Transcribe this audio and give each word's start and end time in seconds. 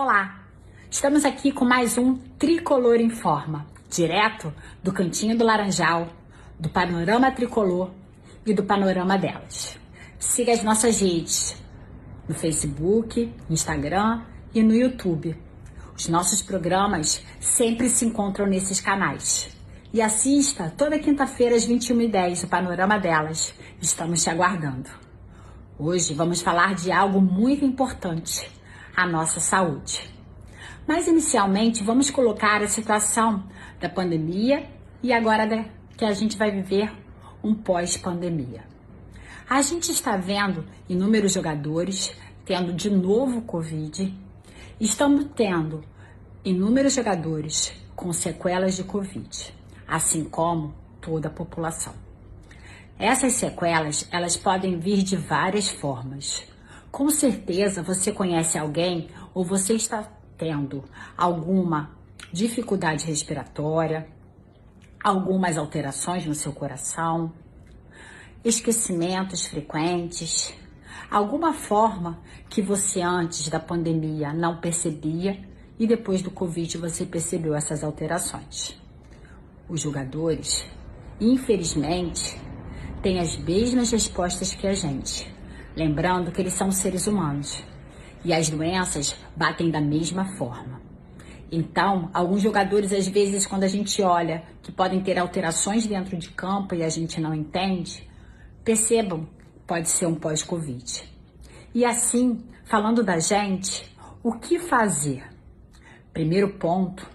Olá! 0.00 0.44
Estamos 0.88 1.24
aqui 1.24 1.50
com 1.50 1.64
mais 1.64 1.98
um 1.98 2.14
Tricolor 2.38 3.00
em 3.00 3.10
Forma, 3.10 3.66
direto 3.90 4.54
do 4.80 4.92
Cantinho 4.92 5.36
do 5.36 5.44
Laranjal, 5.44 6.06
do 6.56 6.68
Panorama 6.68 7.32
Tricolor 7.32 7.90
e 8.46 8.54
do 8.54 8.62
Panorama 8.62 9.18
delas. 9.18 9.76
Siga 10.16 10.52
as 10.52 10.62
nossas 10.62 11.00
redes 11.00 11.60
no 12.28 12.34
Facebook, 12.36 13.34
Instagram 13.50 14.22
e 14.54 14.62
no 14.62 14.72
YouTube. 14.72 15.36
Os 15.96 16.06
nossos 16.06 16.42
programas 16.42 17.20
sempre 17.40 17.88
se 17.88 18.04
encontram 18.04 18.46
nesses 18.46 18.80
canais. 18.80 19.50
E 19.92 20.00
assista 20.00 20.72
toda 20.78 20.96
quinta-feira 21.00 21.56
às 21.56 21.66
21h10 21.66 22.44
o 22.44 22.46
Panorama 22.48 23.00
delas. 23.00 23.52
Estamos 23.82 24.22
te 24.22 24.30
aguardando. 24.30 24.88
Hoje 25.76 26.14
vamos 26.14 26.40
falar 26.40 26.76
de 26.76 26.92
algo 26.92 27.20
muito 27.20 27.64
importante: 27.64 28.48
a 28.98 29.06
nossa 29.06 29.38
saúde. 29.38 30.12
Mas 30.84 31.06
inicialmente 31.06 31.84
vamos 31.84 32.10
colocar 32.10 32.60
a 32.64 32.66
situação 32.66 33.44
da 33.78 33.88
pandemia 33.88 34.68
e 35.00 35.12
agora 35.12 35.66
que 35.96 36.04
a 36.04 36.12
gente 36.12 36.36
vai 36.36 36.50
viver 36.50 36.92
um 37.40 37.54
pós-pandemia. 37.54 38.64
A 39.48 39.62
gente 39.62 39.92
está 39.92 40.16
vendo 40.16 40.64
inúmeros 40.88 41.32
jogadores 41.32 42.12
tendo 42.44 42.72
de 42.72 42.90
novo 42.90 43.42
Covid. 43.42 44.12
Estamos 44.80 45.26
tendo 45.36 45.84
inúmeros 46.44 46.94
jogadores 46.94 47.72
com 47.94 48.12
sequelas 48.12 48.74
de 48.74 48.82
Covid, 48.82 49.54
assim 49.86 50.24
como 50.24 50.74
toda 51.00 51.28
a 51.28 51.30
população. 51.30 51.94
Essas 52.98 53.34
sequelas, 53.34 54.08
elas 54.10 54.36
podem 54.36 54.76
vir 54.76 55.04
de 55.04 55.14
várias 55.14 55.68
formas. 55.68 56.48
Com 56.98 57.10
certeza 57.10 57.80
você 57.80 58.10
conhece 58.10 58.58
alguém 58.58 59.06
ou 59.32 59.44
você 59.44 59.74
está 59.74 60.02
tendo 60.36 60.82
alguma 61.16 61.92
dificuldade 62.32 63.06
respiratória, 63.06 64.08
algumas 65.04 65.56
alterações 65.56 66.26
no 66.26 66.34
seu 66.34 66.52
coração, 66.52 67.32
esquecimentos 68.44 69.46
frequentes, 69.46 70.52
alguma 71.08 71.52
forma 71.52 72.18
que 72.50 72.60
você 72.60 73.00
antes 73.00 73.48
da 73.48 73.60
pandemia 73.60 74.32
não 74.32 74.60
percebia 74.60 75.38
e 75.78 75.86
depois 75.86 76.20
do 76.20 76.32
Covid 76.32 76.78
você 76.78 77.06
percebeu 77.06 77.54
essas 77.54 77.84
alterações. 77.84 78.76
Os 79.68 79.82
jogadores, 79.82 80.66
infelizmente, 81.20 82.36
têm 83.00 83.20
as 83.20 83.36
mesmas 83.36 83.92
respostas 83.92 84.52
que 84.52 84.66
a 84.66 84.74
gente, 84.74 85.37
lembrando 85.78 86.32
que 86.32 86.42
eles 86.42 86.54
são 86.54 86.72
seres 86.72 87.06
humanos 87.06 87.62
e 88.24 88.34
as 88.34 88.50
doenças 88.50 89.14
batem 89.36 89.70
da 89.70 89.80
mesma 89.80 90.24
forma. 90.36 90.82
Então, 91.52 92.10
alguns 92.12 92.42
jogadores, 92.42 92.92
às 92.92 93.06
vezes, 93.06 93.46
quando 93.46 93.62
a 93.62 93.68
gente 93.68 94.02
olha 94.02 94.42
que 94.60 94.72
podem 94.72 95.00
ter 95.00 95.16
alterações 95.16 95.86
dentro 95.86 96.16
de 96.16 96.30
campo 96.30 96.74
e 96.74 96.82
a 96.82 96.88
gente 96.88 97.20
não 97.20 97.32
entende, 97.32 98.06
percebam, 98.64 99.26
pode 99.66 99.88
ser 99.88 100.06
um 100.06 100.16
pós-Covid. 100.16 101.04
E 101.72 101.84
assim, 101.84 102.44
falando 102.64 103.04
da 103.04 103.20
gente, 103.20 103.88
o 104.20 104.32
que 104.32 104.58
fazer? 104.58 105.24
Primeiro 106.12 106.54
ponto, 106.54 107.08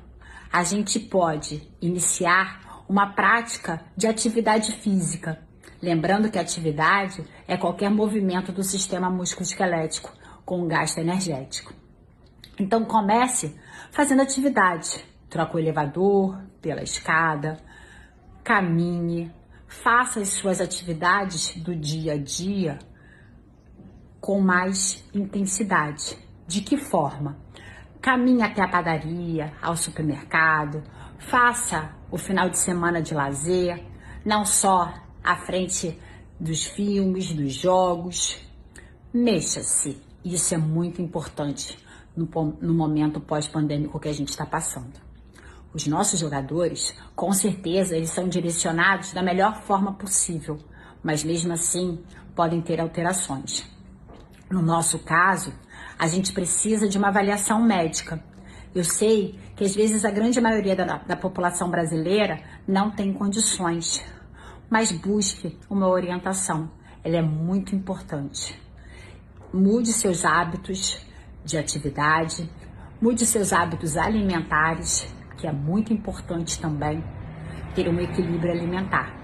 a 0.51 0.63
gente 0.63 1.01
pode 1.01 1.67
iniciar 1.81 2.85
uma 2.87 3.07
prática 3.07 3.83
de 3.97 4.07
atividade 4.07 4.71
física 4.77 5.37
Lembrando 5.83 6.31
que 6.31 6.39
atividade 6.39 7.25
é 7.45 7.57
qualquer 7.57 7.91
movimento 7.91 8.53
do 8.53 8.63
sistema 8.63 9.09
musculoesquelético 9.09 10.13
com 10.45 10.65
gasto 10.65 10.99
energético. 10.99 11.73
Então 12.57 12.85
comece 12.85 13.59
fazendo 13.91 14.21
atividade. 14.21 15.03
Troca 15.29 15.57
o 15.57 15.59
elevador 15.59 16.41
pela 16.61 16.81
escada, 16.81 17.57
caminhe, 18.45 19.29
faça 19.67 20.21
as 20.21 20.29
suas 20.29 20.61
atividades 20.61 21.53
do 21.57 21.75
dia 21.75 22.13
a 22.13 22.17
dia 22.17 22.79
com 24.21 24.39
mais 24.39 25.03
intensidade. 25.13 26.17
De 26.47 26.61
que 26.61 26.77
forma? 26.77 27.37
Caminhe 28.01 28.41
até 28.41 28.61
a 28.61 28.69
padaria, 28.69 29.51
ao 29.61 29.75
supermercado, 29.75 30.81
faça 31.19 31.93
o 32.09 32.17
final 32.17 32.49
de 32.49 32.57
semana 32.57 33.01
de 33.01 33.13
lazer, 33.13 33.85
não 34.23 34.45
só 34.45 35.03
à 35.23 35.37
frente 35.37 35.97
dos 36.39 36.65
filmes, 36.65 37.33
dos 37.33 37.53
jogos. 37.53 38.37
Mexa-se. 39.13 40.01
Isso 40.23 40.53
é 40.53 40.57
muito 40.57 41.01
importante 41.01 41.77
no, 42.15 42.27
no 42.61 42.73
momento 42.73 43.19
pós-pandêmico 43.19 43.99
que 43.99 44.09
a 44.09 44.13
gente 44.13 44.29
está 44.29 44.45
passando. 44.45 45.01
Os 45.73 45.87
nossos 45.87 46.19
jogadores, 46.19 46.93
com 47.15 47.33
certeza, 47.33 47.95
eles 47.95 48.11
são 48.11 48.27
direcionados 48.27 49.11
da 49.11 49.23
melhor 49.23 49.63
forma 49.63 49.93
possível, 49.93 50.59
mas 51.01 51.23
mesmo 51.23 51.51
assim 51.51 52.03
podem 52.35 52.61
ter 52.61 52.79
alterações. 52.79 53.65
No 54.49 54.61
nosso 54.61 54.99
caso, 54.99 55.51
a 55.97 56.07
gente 56.07 56.31
precisa 56.31 56.87
de 56.87 56.97
uma 56.97 57.07
avaliação 57.07 57.61
médica. 57.61 58.23
Eu 58.73 58.83
sei 58.83 59.39
que 59.55 59.63
às 59.63 59.75
vezes 59.75 60.05
a 60.05 60.11
grande 60.11 60.39
maioria 60.39 60.75
da, 60.75 60.97
da 60.97 61.15
população 61.15 61.69
brasileira 61.69 62.39
não 62.67 62.91
tem 62.91 63.11
condições 63.11 64.03
mas 64.73 64.91
busque 64.91 65.55
uma 65.69 65.87
orientação. 65.87 66.67
Ela 67.03 67.17
é 67.17 67.21
muito 67.21 67.75
importante. 67.75 68.59
Mude 69.53 69.93
seus 69.93 70.25
hábitos 70.25 70.99
de 71.45 71.59
atividade, 71.59 72.49
mude 72.99 73.23
seus 73.23 73.53
hábitos 73.53 73.95
alimentares, 73.95 75.05
que 75.37 75.45
é 75.45 75.51
muito 75.51 75.93
importante 75.93 76.59
também 76.59 77.03
ter 77.75 77.87
um 77.87 77.99
equilíbrio 77.99 78.51
alimentar. 78.51 79.15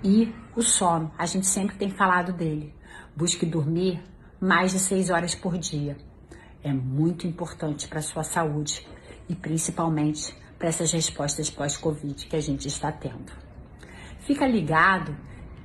E 0.00 0.32
o 0.54 0.62
sono, 0.62 1.10
a 1.18 1.26
gente 1.26 1.48
sempre 1.48 1.74
tem 1.74 1.90
falado 1.90 2.32
dele. 2.32 2.72
Busque 3.16 3.44
dormir 3.44 4.00
mais 4.40 4.70
de 4.70 4.78
seis 4.78 5.10
horas 5.10 5.34
por 5.34 5.58
dia. 5.58 5.96
É 6.62 6.72
muito 6.72 7.26
importante 7.26 7.88
para 7.88 7.98
a 7.98 8.02
sua 8.02 8.22
saúde 8.22 8.86
e 9.28 9.34
principalmente 9.34 10.32
para 10.56 10.68
essas 10.68 10.92
respostas 10.92 11.50
pós-Covid 11.50 12.26
que 12.28 12.36
a 12.36 12.40
gente 12.40 12.68
está 12.68 12.92
tendo. 12.92 13.51
Fica 14.24 14.46
ligado 14.46 15.16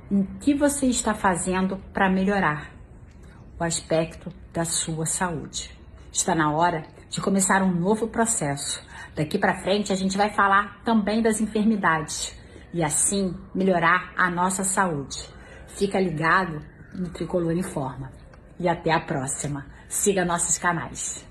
em 0.09 0.23
que 0.39 0.53
você 0.53 0.87
está 0.87 1.13
fazendo 1.13 1.77
para 1.93 2.09
melhorar 2.09 2.71
o 3.59 3.63
aspecto 3.63 4.31
da 4.53 4.65
sua 4.65 5.05
saúde. 5.05 5.69
Está 6.11 6.33
na 6.33 6.51
hora 6.51 6.85
de 7.09 7.21
começar 7.21 7.61
um 7.61 7.71
novo 7.71 8.07
processo. 8.07 8.81
Daqui 9.15 9.37
para 9.37 9.61
frente 9.61 9.91
a 9.91 9.95
gente 9.95 10.17
vai 10.17 10.31
falar 10.31 10.81
também 10.83 11.21
das 11.21 11.41
enfermidades 11.41 12.35
e 12.73 12.83
assim 12.83 13.35
melhorar 13.53 14.13
a 14.17 14.29
nossa 14.29 14.63
saúde. 14.63 15.29
Fica 15.67 15.99
ligado 15.99 16.61
no 16.93 17.09
Tricolor 17.09 17.53
Informa. 17.53 18.11
E 18.59 18.67
até 18.67 18.91
a 18.91 18.99
próxima. 18.99 19.67
Siga 19.87 20.25
nossos 20.25 20.57
canais. 20.57 21.26